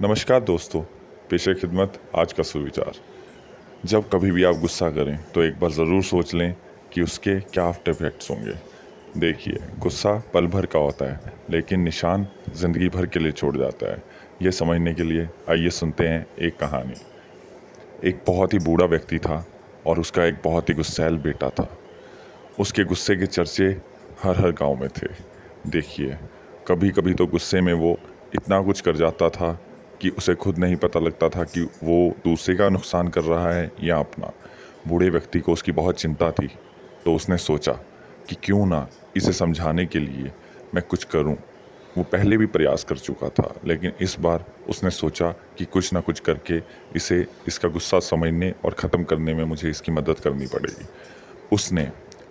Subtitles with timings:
[0.00, 0.80] नमस्कार दोस्तों,
[1.30, 2.94] पेशे खिदमत, आज का सुविचार।
[3.84, 6.54] जब कभी भी आप गुस्सा करें तो एक बार ज़रूर सोच लें
[6.92, 8.54] कि उसके क्या आफ्टर इफेक्ट्स होंगे।
[9.20, 13.92] देखिए, गुस्सा पल भर का होता है, लेकिन निशान ज़िंदगी भर के लिए छोड़ जाता
[13.92, 14.02] है।
[14.42, 17.00] ये समझने के लिए आइए सुनते हैं एक कहानी।
[18.04, 19.44] एक बहुत ही बूढ़ा व्यक्ति था
[19.86, 21.68] और उसका एक बहुत ही गुस्सैल बेटा था।
[22.58, 23.76] उसके गुस्से के चर्चे
[24.22, 25.08] हर हर गाँव में थे।
[25.70, 26.18] देखिए
[26.68, 27.98] कभी कभी तो गुस्से में वो
[28.34, 29.58] इतना कुछ कर जाता था
[30.00, 33.70] कि उसे खुद नहीं पता लगता था कि वो दूसरे का नुकसान कर रहा है
[33.82, 34.32] या अपना
[34.88, 36.50] बूढ़े व्यक्ति को उसकी बहुत चिंता थी
[37.04, 37.72] तो उसने सोचा
[38.28, 38.86] कि क्यों ना
[39.16, 40.32] इसे समझाने के लिए
[40.74, 41.36] मैं कुछ करूँ।
[41.96, 46.00] वो पहले भी प्रयास कर चुका था, लेकिन इस बार उसने सोचा कि कुछ ना
[46.00, 46.60] कुछ करके
[46.96, 50.86] इसे इसका गुस्सा समझने और ख़त्म करने में मुझे इसकी मदद करनी पड़ेगी
[51.52, 51.90] उसने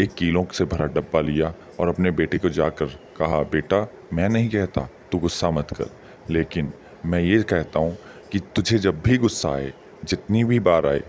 [0.00, 2.86] एक कीलों से भरा डब्बा लिया और अपने बेटे को जाकर
[3.18, 5.90] कहा, बेटा, मैं नहीं कहता, तू गुस्सा मत कर,
[6.30, 6.72] लेकिन
[7.04, 7.96] मैं ये कहता हूँ
[8.32, 9.72] कि तुझे जब भी गुस्सा आए,
[10.04, 11.02] जितनी भी बार आए,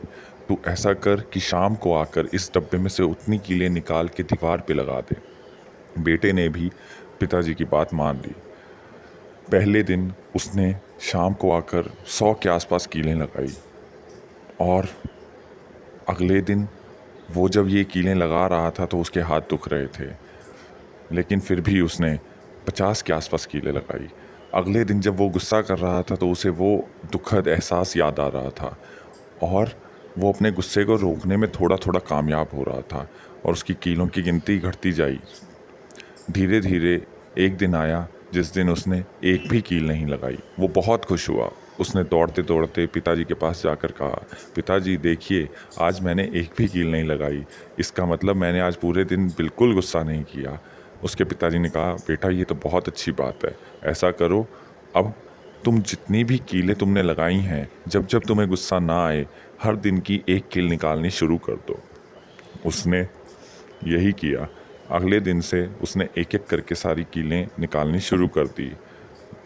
[0.49, 4.23] तू ऐसा कर कि शाम को आकर इस डब्बे में से उतनी कीलें निकाल के
[4.23, 5.15] दीवार पे लगा दे।
[5.99, 6.71] बेटे ने भी
[7.19, 8.35] पिताजी की बात मान ली।
[9.51, 13.53] पहले दिन उसने शाम को आकर सौ के आसपास कीलें लगाई
[14.61, 14.87] और
[16.09, 16.67] अगले दिन
[17.31, 20.11] वो जब ये कीलें लगा रहा था तो उसके हाथ दुख रहे थे।
[21.11, 22.19] लेकिन फिर भी उसने
[22.67, 24.09] पचास के आसपास कीलें लगाई।
[24.57, 28.27] अगले दिन जब वो गुस्सा कर रहा था तो उसे वो दुखद एहसास याद आ
[28.27, 28.77] रहा था
[29.43, 29.69] और
[30.17, 33.09] वो अपने गुस्से को रोकने में थोड़ा थोड़ा कामयाब हो रहा था
[33.45, 35.19] और उसकी कीलों की गिनती घटती जाई।
[36.31, 37.01] धीरे धीरे
[37.37, 41.51] एक दिन आया, जिस दिन उसने एक भी कील नहीं लगाई। वो बहुत खुश हुआ।
[41.79, 46.91] उसने दौड़ते दौड़ते पिताजी के पास जाकर कहा, पिताजी, देखिए, आज मैंने एक भी कील
[46.91, 47.45] नहीं लगाई।
[47.79, 50.59] इसका मतलब मैंने आज पूरे दिन बिल्कुल गुस्सा नहीं किया।
[51.03, 54.47] उसके पिताजी ने कहा, बेटा, ये तो बहुत अच्छी बात है। ऐसा करो,
[54.95, 55.13] अब
[55.65, 59.27] तुम जितनी भी कीलें तुमने लगाई हैं, जब जब तुम्हें गुस्सा ना आए,
[59.61, 61.83] हर दिन की एक कील निकालनी शुरू कर दो।
[62.65, 63.07] उसने
[63.87, 64.47] यही किया।
[64.91, 68.75] अगले दिन से उसने एक एक करके सारी कीलें निकालनी शुरू कर दी।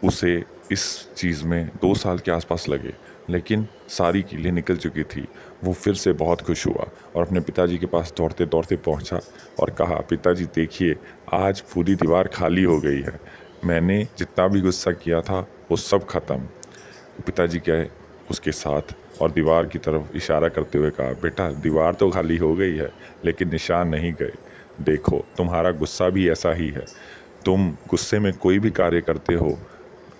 [0.04, 2.94] उसे इस चीज़ में दो साल के आसपास लगे।
[3.30, 5.28] लेकिन सारी कीलें निकल चुकी थी।
[5.64, 9.20] वो फिर से बहुत खुश हुआ और अपने पिताजी के पास दौड़ते दौड़ते पहुँचा
[9.60, 10.96] और कहा, पिताजी, देखिए,
[11.32, 13.20] आज पूरी दीवार खाली हो गई है।
[13.64, 16.38] मैंने जितना भी गुस्सा किया था, वो सब ख़त्म।
[17.26, 17.90] पिताजी गए
[18.30, 22.54] उसके साथ और दीवार की तरफ़ इशारा करते हुए कहा, बेटा, दीवार तो खाली हो
[22.54, 22.92] गई है,
[23.24, 24.32] लेकिन निशान नहीं गए।
[24.80, 26.84] देखो, तुम्हारा गुस्सा भी ऐसा ही है।
[27.44, 29.58] तुम गुस्से में कोई भी कार्य करते हो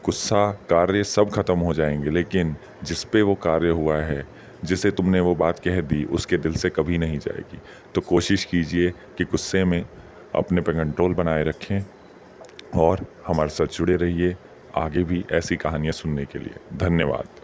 [0.05, 4.27] गुस्सा, कार्य सब खत्म हो जाएँगे, लेकिन जिस पे वो कार्य हुआ है,
[4.65, 7.59] जिसे तुमने वो बात कह दी, उसके दिल से कभी नहीं जाएगी।
[7.95, 9.87] तो कोशिश कीजिए कि गुस्से में
[10.35, 11.87] अपने पर कंट्रोल बनाए रखें
[12.75, 14.37] और हमारे साथ जुड़े रहिए
[14.77, 17.42] आगे भी ऐसी कहानियाँ सुनने के लिए। धन्यवाद।